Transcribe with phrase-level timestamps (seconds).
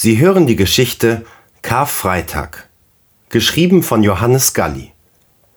[0.00, 1.26] Sie hören die Geschichte
[1.60, 2.68] Karfreitag,
[3.30, 4.92] geschrieben von Johannes Galli.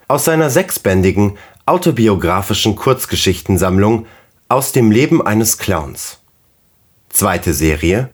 [0.08, 4.08] Aus seiner sechsbändigen autobiografischen Kurzgeschichtensammlung
[4.48, 6.22] Aus dem Leben eines Clowns.
[7.10, 8.10] Zweite Serie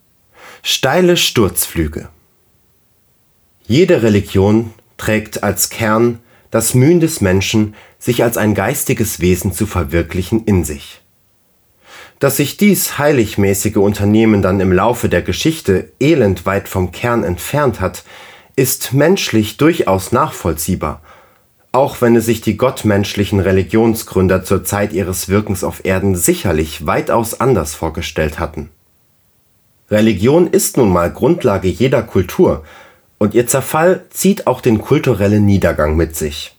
[0.62, 2.10] Steile Sturzflüge.
[3.66, 6.18] Jede Religion trägt als Kern
[6.50, 11.00] das Mühen des Menschen, sich als ein geistiges Wesen zu verwirklichen, in sich.
[12.18, 17.80] Dass sich dies heiligmäßige Unternehmen dann im Laufe der Geschichte elend weit vom Kern entfernt
[17.80, 18.04] hat,
[18.56, 21.00] ist menschlich durchaus nachvollziehbar,
[21.70, 27.40] auch wenn es sich die gottmenschlichen Religionsgründer zur Zeit ihres Wirkens auf Erden sicherlich weitaus
[27.40, 28.70] anders vorgestellt hatten.
[29.90, 32.64] Religion ist nun mal Grundlage jeder Kultur,
[33.18, 36.57] und ihr Zerfall zieht auch den kulturellen Niedergang mit sich.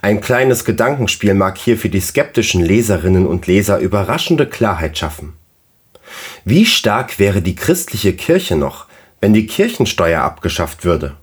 [0.00, 5.34] Ein kleines Gedankenspiel mag hier für die skeptischen Leserinnen und Leser überraschende Klarheit schaffen.
[6.44, 8.86] Wie stark wäre die christliche Kirche noch,
[9.20, 11.16] wenn die Kirchensteuer abgeschafft würde?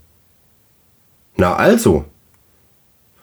[1.36, 2.04] Na also.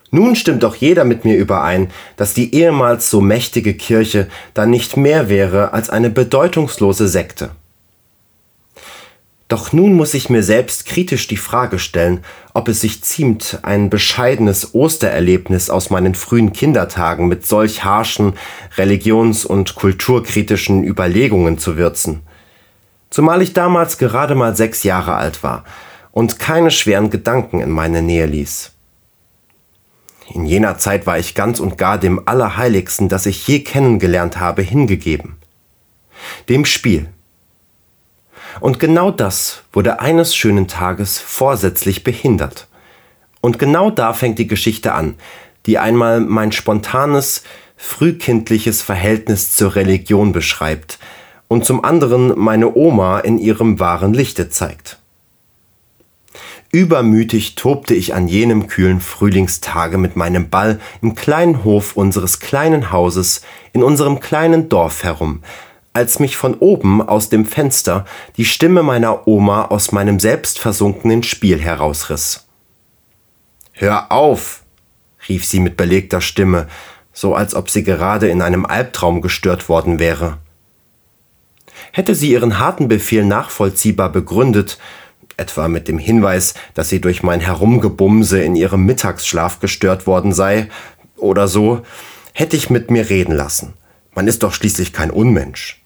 [0.10, 4.96] Nun stimmt doch jeder mit mir überein, dass die ehemals so mächtige Kirche dann nicht
[4.96, 7.52] mehr wäre als eine bedeutungslose Sekte.
[9.48, 13.90] Doch nun muss ich mir selbst kritisch die Frage stellen, ob es sich ziemt, ein
[13.90, 18.34] bescheidenes Ostererlebnis aus meinen frühen Kindertagen mit solch harschen
[18.76, 22.24] religions- und kulturkritischen Überlegungen zu würzen.
[23.10, 25.64] Zumal ich damals gerade mal sechs Jahre alt war
[26.12, 28.72] und keine schweren Gedanken in meine Nähe ließ.
[30.34, 34.62] In jener Zeit war ich ganz und gar dem Allerheiligsten, das ich je kennengelernt habe,
[34.62, 35.38] hingegeben.
[36.50, 37.08] Dem Spiel
[38.60, 42.68] und genau das wurde eines schönen Tages vorsätzlich behindert.
[43.42, 45.16] Und genau da fängt die Geschichte an,
[45.66, 47.44] die einmal mein spontanes,
[47.76, 50.98] frühkindliches Verhältnis zur Religion beschreibt
[51.48, 54.98] und zum anderen meine Oma in ihrem wahren Lichte zeigt.
[56.72, 62.92] Übermütig tobte ich an jenem kühlen Frühlingstage mit meinem Ball im kleinen Hof unseres kleinen
[62.92, 65.42] Hauses in unserem kleinen Dorf herum,
[65.98, 68.06] als mich von oben aus dem Fenster
[68.38, 72.46] die Stimme meiner Oma aus meinem selbstversunkenen Spiel herausriss.
[73.72, 74.62] Hör auf!
[75.28, 76.68] rief sie mit belegter Stimme,
[77.14, 80.38] so als ob sie gerade in einem Albtraum gestört worden wäre.
[81.94, 84.78] Hätte sie ihren harten Befehl nachvollziehbar begründet,
[85.36, 90.70] etwa mit dem Hinweis, dass sie durch mein Herumgebumse in ihrem Mittagsschlaf gestört worden sei,
[91.16, 91.82] oder so,
[92.34, 93.74] hätte ich mit mir reden lassen.
[94.14, 95.84] Man ist doch schließlich kein Unmensch.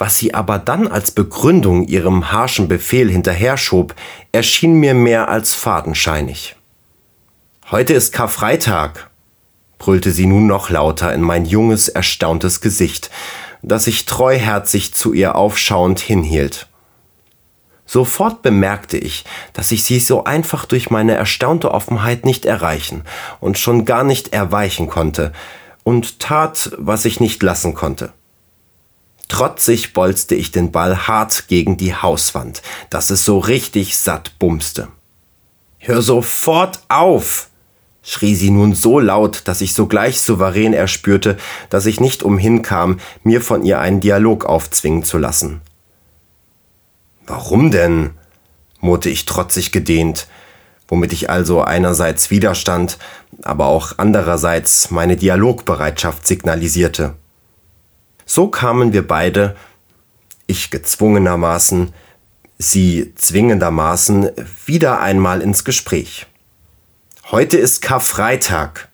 [0.00, 3.94] Was sie aber dann als Begründung ihrem harschen Befehl hinterherschob,
[4.32, 6.56] erschien mir mehr als fadenscheinig.
[7.70, 9.10] Heute ist Karfreitag,
[9.78, 13.10] brüllte sie nun noch lauter in mein junges, erstauntes Gesicht,
[13.60, 16.68] das ich treuherzig zu ihr aufschauend hinhielt.
[17.84, 23.02] Sofort bemerkte ich, dass ich sie so einfach durch meine erstaunte Offenheit nicht erreichen
[23.38, 25.34] und schon gar nicht erweichen konnte,
[25.84, 28.14] und tat, was ich nicht lassen konnte.
[29.30, 34.88] Trotzig bolzte ich den Ball hart gegen die Hauswand, dass es so richtig satt bumste.
[35.78, 37.48] Hör sofort auf!
[38.02, 41.36] schrie sie nun so laut, dass ich sogleich souverän erspürte,
[41.68, 45.60] dass ich nicht umhinkam, mir von ihr einen Dialog aufzwingen zu lassen.
[47.24, 48.10] Warum denn?
[48.80, 50.26] murrte ich trotzig gedehnt,
[50.88, 52.98] womit ich also einerseits Widerstand,
[53.42, 57.14] aber auch andererseits meine Dialogbereitschaft signalisierte.
[58.32, 59.56] So kamen wir beide,
[60.46, 61.92] ich gezwungenermaßen,
[62.58, 64.30] sie zwingendermaßen,
[64.66, 66.28] wieder einmal ins Gespräch.
[67.32, 68.88] Heute ist Karfreitag,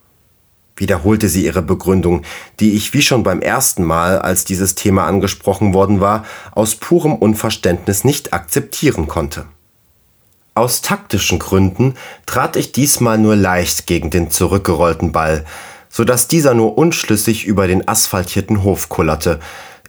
[0.74, 2.22] wiederholte sie ihre Begründung,
[2.60, 7.14] die ich wie schon beim ersten Mal, als dieses Thema angesprochen worden war, aus purem
[7.14, 9.44] Unverständnis nicht akzeptieren konnte.
[10.54, 11.92] Aus taktischen Gründen
[12.24, 15.44] trat ich diesmal nur leicht gegen den zurückgerollten Ball,
[15.96, 19.40] so dass dieser nur unschlüssig über den asphaltierten Hof kullerte,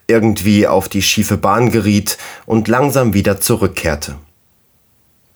[0.08, 4.16] irgendwie auf die schiefe Bahn geriet und langsam wieder zurückkehrte.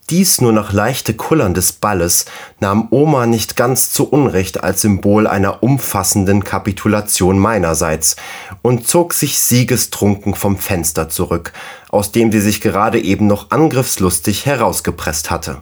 [0.10, 2.24] Dies nur noch leichte Kullern des Balles
[2.62, 8.16] nahm Oma nicht ganz zu Unrecht als Symbol einer umfassenden Kapitulation meinerseits
[8.62, 11.51] und zog sich siegestrunken vom Fenster zurück,
[11.90, 15.62] aus dem sie sich gerade eben noch angriffslustig herausgepresst hatte.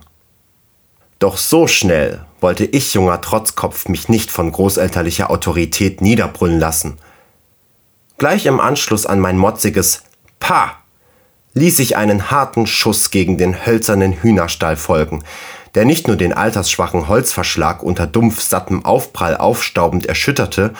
[1.19, 6.97] Doch so schnell wollte ich, junger Trotzkopf, mich nicht von großelterlicher Autorität niederbrüllen lassen.
[8.17, 10.03] Gleich im Anschluss an mein motziges
[10.39, 10.77] Pa
[11.53, 15.23] ließ ich einen harten Schuss gegen den hölzernen Hühnerstall folgen,
[15.75, 20.73] der nicht nur den altersschwachen Holzverschlag unter dumpf sattem Aufprall aufstaubend erschütterte,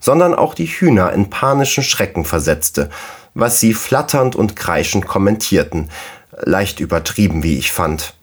[0.00, 2.90] sondern auch die Hühner in panischen Schrecken versetzte,
[3.34, 5.88] was sie flatternd und kreischend kommentierten,
[6.42, 8.14] leicht übertrieben, wie ich fand.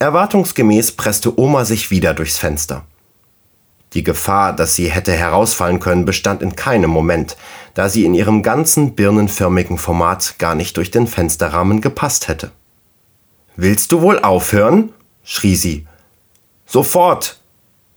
[0.00, 2.84] Erwartungsgemäß presste Oma sich wieder durchs Fenster.
[3.94, 7.36] Die Gefahr, dass sie hätte herausfallen können, bestand in keinem Moment,
[7.74, 12.52] da sie in ihrem ganzen birnenförmigen Format gar nicht durch den Fensterrahmen gepasst hätte.
[13.56, 14.92] Willst du wohl aufhören?
[15.24, 15.86] schrie sie.
[16.64, 17.40] Sofort,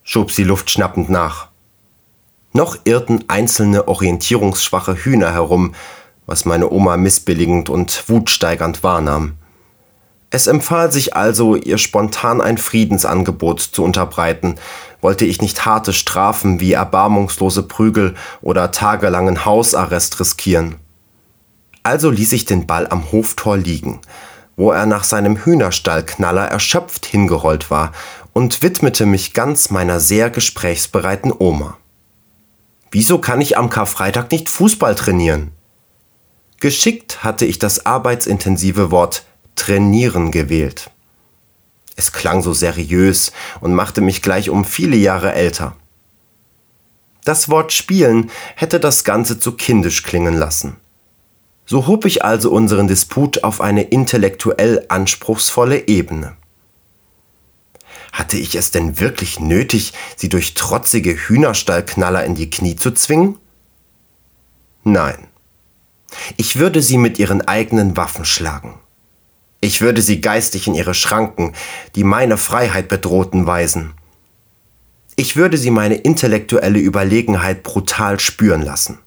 [0.02, 1.50] schob sie luftschnappend nach.
[2.52, 5.76] Noch irrten einzelne orientierungsschwache Hühner herum,
[6.26, 9.38] was meine Oma missbilligend und wutsteigernd wahrnahm.
[10.34, 14.56] Es empfahl sich also, ihr spontan ein Friedensangebot zu unterbreiten,
[15.02, 20.76] wollte ich nicht harte Strafen wie erbarmungslose Prügel oder tagelangen Hausarrest riskieren.
[21.84, 24.00] Also ließ ich den Ball am Hoftor liegen,
[24.56, 27.92] wo er nach seinem Hühnerstallknaller erschöpft hingerollt war,
[28.34, 31.78] und widmete mich ganz meiner sehr gesprächsbereiten Oma.
[32.90, 35.52] Wieso kann ich am Karfreitag nicht Fußball trainieren?
[36.62, 39.26] Geschickt hatte ich das arbeitsintensive Wort
[39.62, 40.90] trainieren gewählt.
[41.96, 45.76] Es klang so seriös und machte mich gleich um viele Jahre älter.
[47.26, 50.78] Das Wort spielen hätte das Ganze zu kindisch klingen lassen.
[51.68, 56.36] So hob ich also unseren Disput auf eine intellektuell anspruchsvolle Ebene.
[58.12, 63.38] Hatte ich es denn wirklich nötig, sie durch trotzige Hühnerstallknaller in die Knie zu zwingen?
[64.84, 65.28] Nein.
[66.36, 68.80] Ich würde sie mit ihren eigenen Waffen schlagen.
[69.62, 71.54] Ich würde sie geistig in ihre Schranken,
[71.96, 73.94] die meine Freiheit bedrohten, weisen.
[75.16, 78.98] Ich würde sie meine intellektuelle Überlegenheit brutal spüren lassen.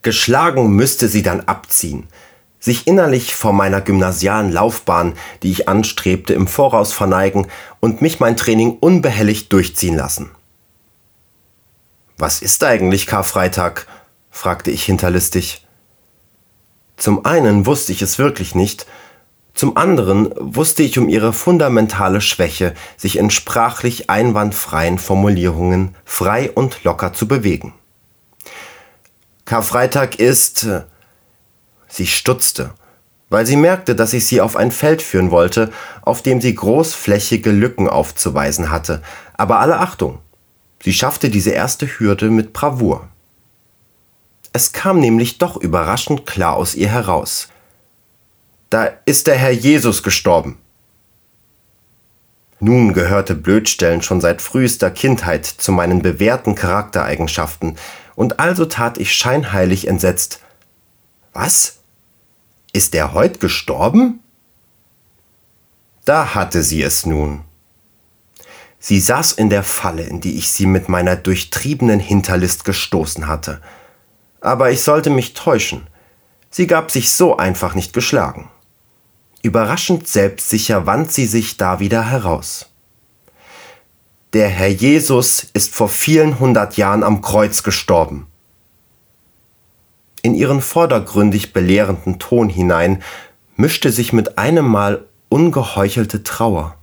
[0.00, 2.08] Geschlagen müsste sie dann abziehen,
[2.58, 5.12] sich innerlich vor meiner gymnasialen Laufbahn,
[5.42, 7.46] die ich anstrebte, im Voraus verneigen
[7.80, 10.30] und mich mein Training unbehelligt durchziehen lassen.
[12.16, 13.86] Was ist eigentlich Karfreitag?
[14.30, 15.66] fragte ich hinterlistig.
[16.96, 18.86] Zum einen wusste ich es wirklich nicht,
[19.54, 26.82] zum anderen wusste ich um ihre fundamentale Schwäche, sich in sprachlich einwandfreien Formulierungen frei und
[26.82, 27.72] locker zu bewegen.
[29.44, 30.66] Karfreitag ist.
[31.86, 32.72] Sie stutzte,
[33.28, 35.70] weil sie merkte, dass ich sie auf ein Feld führen wollte,
[36.02, 39.02] auf dem sie großflächige Lücken aufzuweisen hatte,
[39.34, 40.18] aber alle Achtung.
[40.82, 43.08] Sie schaffte diese erste Hürde mit Bravour.
[44.56, 47.48] Es kam nämlich doch überraschend klar aus ihr heraus.
[48.70, 50.58] Da ist der Herr Jesus gestorben.
[52.60, 57.76] Nun gehörte Blödstellen schon seit frühester Kindheit zu meinen bewährten Charaktereigenschaften,
[58.14, 60.38] und also tat ich scheinheilig entsetzt.
[61.32, 61.80] Was?
[62.72, 64.20] Ist er heut gestorben?
[66.04, 67.40] Da hatte sie es nun.
[68.78, 73.60] Sie saß in der Falle, in die ich sie mit meiner durchtriebenen Hinterlist gestoßen hatte
[74.44, 75.86] aber ich sollte mich täuschen.
[76.50, 78.50] Sie gab sich so einfach nicht geschlagen.
[79.42, 82.66] Überraschend selbstsicher wand sie sich da wieder heraus.
[84.34, 88.26] Der Herr Jesus ist vor vielen hundert Jahren am Kreuz gestorben.
[90.22, 93.02] In ihren vordergründig belehrenden Ton hinein
[93.56, 96.76] mischte sich mit einem Mal ungeheuchelte Trauer.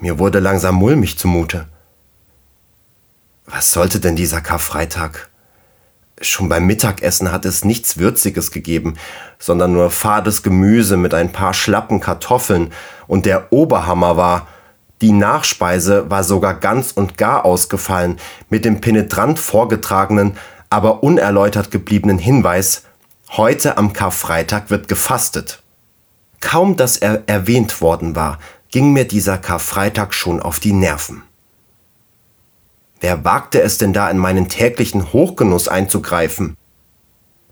[0.00, 1.68] Mir wurde langsam mulmig zumute.
[3.44, 5.30] Was sollte denn dieser Karfreitag?
[6.22, 8.94] Schon beim Mittagessen hat es nichts Würziges gegeben,
[9.38, 12.72] sondern nur fades Gemüse mit ein paar schlappen Kartoffeln,
[13.06, 14.48] und der Oberhammer war,
[15.02, 20.38] die Nachspeise war sogar ganz und gar ausgefallen, mit dem penetrant vorgetragenen,
[20.70, 22.84] aber unerläutert gebliebenen Hinweis,
[23.32, 25.62] heute am Karfreitag wird gefastet.
[26.40, 28.38] Kaum dass er erwähnt worden war,
[28.70, 31.25] ging mir dieser Karfreitag schon auf die Nerven.
[33.00, 36.56] Wer wagte es denn da in meinen täglichen Hochgenuss einzugreifen?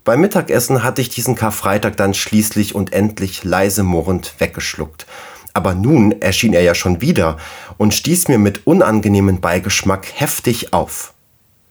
[0.03, 5.05] Beim Mittagessen hatte ich diesen Karfreitag dann schließlich und endlich leise murrend weggeschluckt.
[5.53, 7.37] Aber nun erschien er ja schon wieder
[7.77, 11.13] und stieß mir mit unangenehmem Beigeschmack heftig auf.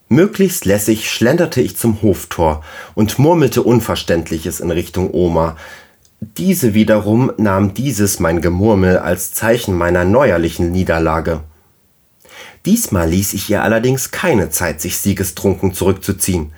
[0.08, 2.62] Möglichst lässig schlenderte ich zum Hoftor
[2.94, 5.56] und murmelte Unverständliches in Richtung Oma.
[6.20, 11.40] Diese wiederum nahm dieses mein Gemurmel als Zeichen meiner neuerlichen Niederlage.
[12.66, 16.52] Diesmal ließ ich ihr allerdings keine Zeit, sich siegestrunken zurückzuziehen.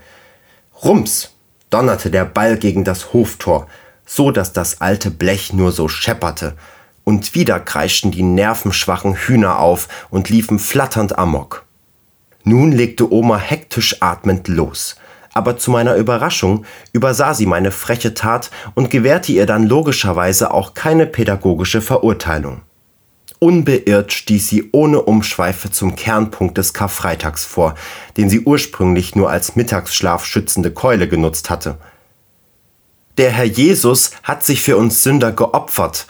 [0.84, 1.32] Rums
[1.70, 3.66] donnerte der Ball gegen das Hoftor,
[4.04, 6.54] so dass das alte Blech nur so schepperte,
[7.02, 11.64] und wieder kreischten die nervenschwachen Hühner auf und liefen flatternd amok.
[12.44, 14.96] Nun legte Oma hektisch atmend los,
[15.32, 20.74] aber zu meiner Überraschung übersah sie meine freche Tat und gewährte ihr dann logischerweise auch
[20.74, 22.62] keine pädagogische Verurteilung.
[23.38, 27.74] Unbeirrt stieß sie ohne Umschweife zum Kernpunkt des Karfreitags vor,
[28.16, 31.78] den sie ursprünglich nur als Mittagsschlaf schützende Keule genutzt hatte.
[33.18, 36.06] Der Herr Jesus hat sich für uns Sünder geopfert.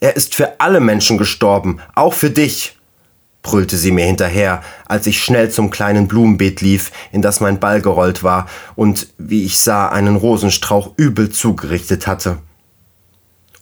[0.00, 2.78] Er ist für alle Menschen gestorben, auch für dich,
[3.42, 7.80] brüllte sie mir hinterher, als ich schnell zum kleinen Blumenbeet lief, in das mein Ball
[7.80, 12.38] gerollt war und, wie ich sah, einen Rosenstrauch übel zugerichtet hatte.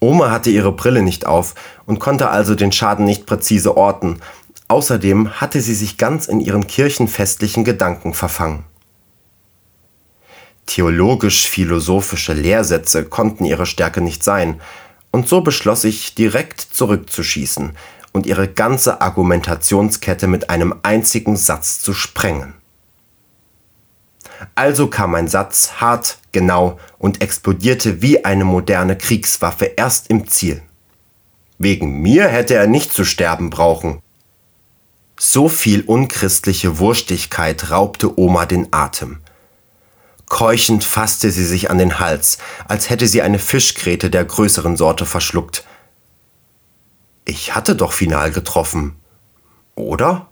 [0.00, 1.55] Oma hatte ihre Brille nicht auf
[1.87, 4.21] und konnte also den Schaden nicht präzise orten.
[4.69, 8.64] Außerdem hatte sie sich ganz in ihren kirchenfestlichen Gedanken verfangen.
[10.67, 14.61] Theologisch-philosophische Lehrsätze konnten ihre Stärke nicht sein,
[15.11, 17.73] und so beschloss ich, direkt zurückzuschießen
[18.12, 22.58] und ihre ganze Argumentationskette mit einem einzigen Satz zu sprengen.
[24.54, 30.62] Also kam mein Satz hart, genau und explodierte wie eine moderne Kriegswaffe erst im Ziel.
[31.59, 34.00] Wegen mir hätte er nicht zu sterben brauchen.
[35.18, 39.18] So viel unchristliche Wurstigkeit raubte Oma den Atem.
[40.26, 45.07] Keuchend fasste sie sich an den Hals, als hätte sie eine Fischgräte der größeren Sorte
[45.07, 45.64] verschluckt.
[47.25, 48.97] Ich hatte doch final getroffen.
[49.75, 50.28] Oder?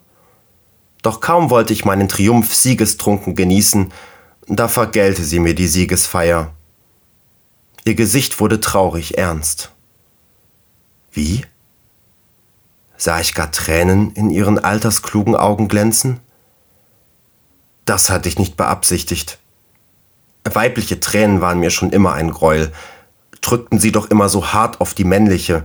[1.06, 3.92] Doch kaum wollte ich meinen Triumph siegestrunken genießen,
[4.48, 6.52] da vergällte sie mir die Siegesfeier.
[7.84, 9.70] Ihr Gesicht wurde traurig ernst.
[11.12, 11.42] Wie?
[12.96, 16.18] Sah ich gar Tränen in ihren altersklugen Augen glänzen?
[17.84, 19.38] Das hatte ich nicht beabsichtigt.
[20.42, 22.72] Weibliche Tränen waren mir schon immer ein Greuel,
[23.42, 25.64] drückten sie doch immer so hart auf die männliche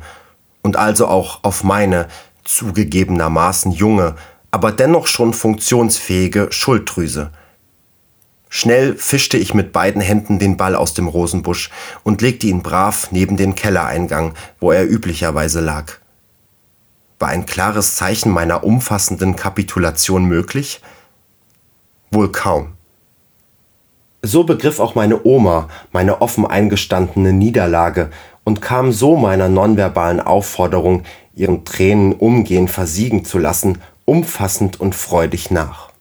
[0.61, 2.09] und also auch auf meine,
[2.43, 4.15] zugegebenermaßen junge,
[4.51, 7.31] aber dennoch schon funktionsfähige Schulddrüse.
[8.49, 11.71] Schnell fischte ich mit beiden Händen den Ball aus dem Rosenbusch
[12.03, 15.93] und legte ihn brav neben den Kellereingang, wo er üblicherweise lag.
[17.17, 20.81] War ein klares Zeichen meiner umfassenden Kapitulation möglich?
[22.11, 22.73] Wohl kaum.
[24.21, 28.09] So begriff auch meine Oma meine offen eingestandene Niederlage
[28.43, 31.03] und kam so meiner nonverbalen Aufforderung,
[31.33, 35.91] ihren Tränen umgehend versiegen zu lassen, umfassend und freudig nach.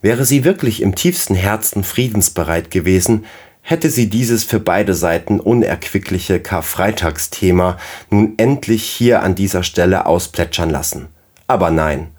[0.00, 3.24] Wäre sie wirklich im tiefsten Herzen friedensbereit gewesen,
[3.62, 7.78] hätte sie dieses für beide Seiten unerquickliche Karfreitagsthema
[8.10, 11.08] nun endlich hier an dieser Stelle ausplätschern lassen.
[11.48, 12.12] Aber nein,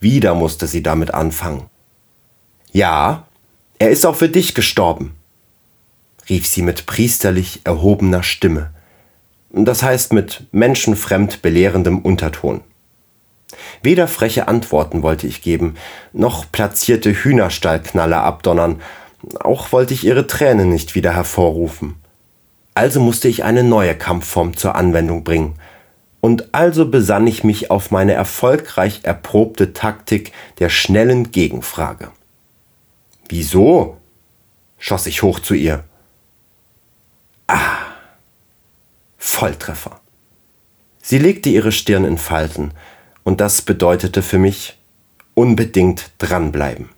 [0.00, 1.64] wieder musste sie damit anfangen.
[2.72, 3.26] Ja,
[3.78, 5.14] er ist auch für dich gestorben,
[6.28, 8.70] rief sie mit priesterlich erhobener Stimme,
[9.50, 12.62] das heißt mit menschenfremd belehrendem Unterton.
[13.82, 15.74] Weder freche Antworten wollte ich geben,
[16.12, 18.80] noch platzierte Hühnerstallknaller abdonnern,
[19.40, 21.96] auch wollte ich ihre Tränen nicht wieder hervorrufen.
[22.74, 25.54] Also musste ich eine neue Kampfform zur Anwendung bringen,
[26.20, 32.12] und also besann ich mich auf meine erfolgreich erprobte Taktik der schnellen Gegenfrage.
[33.28, 33.98] Wieso?
[34.78, 35.84] schoss ich hoch zu ihr.
[37.46, 37.76] Ah,
[39.18, 40.00] Volltreffer.
[41.02, 42.72] Sie legte ihre Stirn in Falten,
[43.24, 44.78] und das bedeutete für mich
[45.34, 46.90] unbedingt dranbleiben.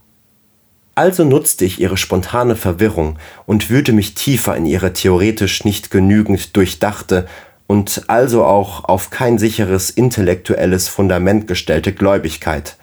[0.95, 6.57] Also nutzte ich ihre spontane Verwirrung und wühlte mich tiefer in ihre theoretisch nicht genügend
[6.57, 7.29] durchdachte
[7.67, 12.77] und also auch auf kein sicheres intellektuelles Fundament gestellte Gläubigkeit.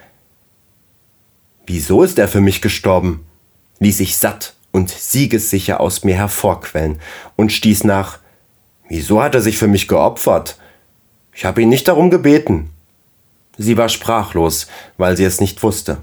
[1.66, 3.26] Wieso ist er für mich gestorben?
[3.80, 7.00] ließ ich satt und siegessicher aus mir hervorquellen
[7.36, 8.20] und stieß nach
[8.90, 10.58] Wieso hat er sich für mich geopfert?
[11.34, 12.73] Ich habe ihn nicht darum gebeten.
[13.58, 14.68] Sie war sprachlos,
[14.98, 15.98] weil sie es nicht wusste.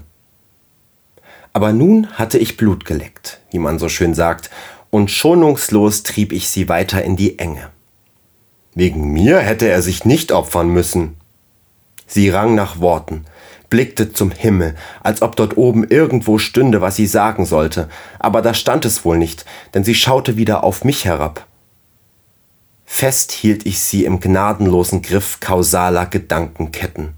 [1.53, 4.49] Aber nun hatte ich Blut geleckt, wie man so schön sagt,
[4.89, 7.69] und schonungslos trieb ich sie weiter in die Enge.
[8.73, 11.17] Wegen mir hätte er sich nicht opfern müssen.
[12.07, 13.25] Sie rang nach Worten,
[13.69, 17.89] blickte zum Himmel, als ob dort oben irgendwo stünde, was sie sagen sollte,
[18.19, 21.47] aber da stand es wohl nicht, denn sie schaute wieder auf mich herab.
[22.85, 27.13] Fest hielt ich sie im gnadenlosen Griff kausaler Gedankenketten.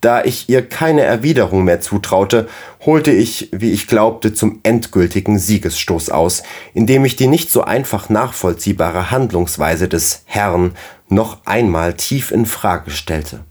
[0.00, 2.48] Da ich ihr keine Erwiderung mehr zutraute,
[2.80, 6.42] holte ich, wie ich glaubte, zum endgültigen Siegesstoß aus,
[6.72, 10.74] indem ich die nicht so einfach nachvollziehbare Handlungsweise des Herrn
[11.08, 13.44] noch einmal tief in Frage stellte.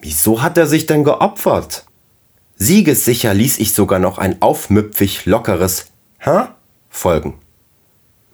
[0.00, 1.86] Wieso hat er sich denn geopfert?
[2.56, 5.86] Siegessicher ließ ich sogar noch ein aufmüpfig lockeres
[6.18, 6.46] Hä?
[6.88, 7.40] folgen.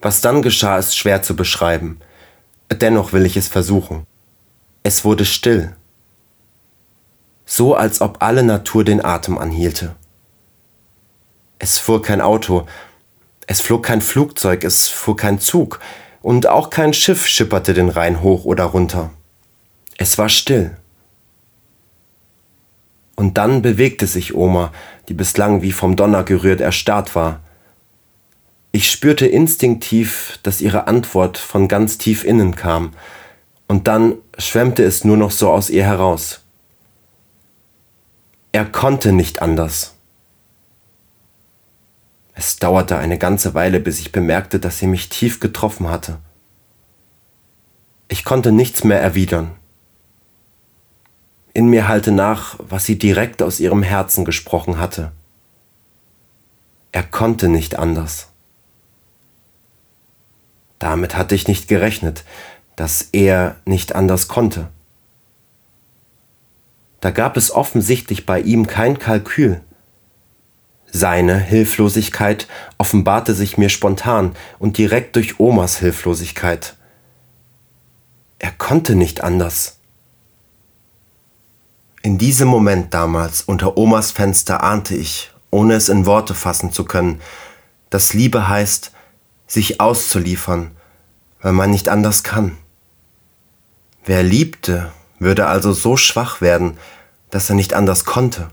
[0.02, 2.00] Was dann geschah, ist schwer zu beschreiben.
[2.71, 4.07] Dennoch will ich es versuchen.
[4.83, 5.75] Es wurde still.
[7.52, 9.97] So als ob alle Natur den Atem anhielte.
[11.59, 12.64] Es fuhr kein Auto,
[13.49, 15.80] es flog kein Flugzeug, es fuhr kein Zug
[16.23, 19.11] und auch kein Schiff schipperte den Rhein hoch oder runter.
[19.99, 20.76] Es war still.
[23.16, 24.71] Und dann bewegte sich Oma,
[25.09, 27.40] die bislang wie vom Donner gerührt erstarrt war.
[28.71, 32.92] Ich spürte instinktiv, dass ihre Antwort von ganz tief innen kam,
[33.66, 36.40] und dann schwemmte es nur noch so aus ihr heraus.
[38.52, 39.95] Er konnte nicht anders.
[42.35, 46.19] Es dauerte eine ganze Weile, bis ich bemerkte, dass sie mich tief getroffen hatte.
[48.09, 49.52] Ich konnte nichts mehr erwidern.
[51.52, 55.12] In mir hallte nach, was sie direkt aus ihrem Herzen gesprochen hatte.
[56.92, 58.30] Er konnte nicht anders.
[60.80, 62.25] Damit hatte ich nicht gerechnet,
[62.75, 64.69] dass er nicht anders konnte.
[67.00, 69.62] Da gab es offensichtlich bei ihm kein Kalkül.
[70.92, 76.76] Seine Hilflosigkeit offenbarte sich mir spontan und direkt durch Omas Hilflosigkeit.
[78.38, 79.78] Er konnte nicht anders.
[82.02, 86.85] In diesem Moment damals unter Omas Fenster ahnte ich, ohne es in Worte fassen zu
[86.85, 87.21] können,
[87.90, 88.92] dass Liebe heißt,
[89.47, 90.71] sich auszuliefern,
[91.42, 92.57] weil man nicht anders kann.
[94.04, 96.77] Wer liebte, würde also so schwach werden,
[97.31, 98.49] dass er nicht anders konnte.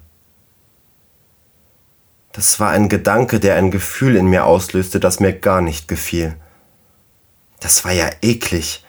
[2.33, 6.35] Das war ein Gedanke, der ein Gefühl in mir auslöste, das mir gar nicht gefiel.
[7.59, 8.85] Das war ja eklig.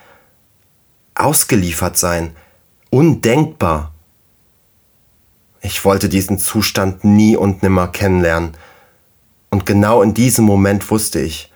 [1.14, 2.36] Ausgeliefert sein.
[2.90, 3.94] Undenkbar.
[5.62, 8.54] Ich wollte diesen Zustand nie und nimmer kennenlernen.
[9.50, 11.50] Und genau in diesem Moment wusste ich,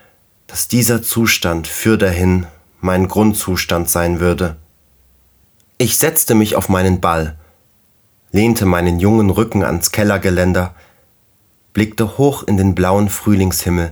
[0.47, 2.47] dass dieser Zustand für dahin
[2.81, 4.57] mein Grundzustand sein würde.
[5.83, 7.37] Ich setzte mich auf meinen Ball,
[8.31, 10.77] lehnte meinen jungen Rücken ans Kellergeländer,
[11.73, 13.91] blickte hoch in den blauen Frühlingshimmel